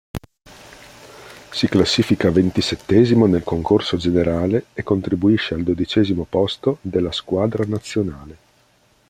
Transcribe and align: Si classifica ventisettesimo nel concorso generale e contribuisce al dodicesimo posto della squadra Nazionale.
Si 1.51 1.67
classifica 1.67 2.31
ventisettesimo 2.31 3.27
nel 3.27 3.43
concorso 3.43 3.97
generale 3.97 4.65
e 4.73 4.81
contribuisce 4.81 5.53
al 5.53 5.61
dodicesimo 5.61 6.25
posto 6.27 6.79
della 6.81 7.11
squadra 7.11 7.65
Nazionale. 7.67 8.37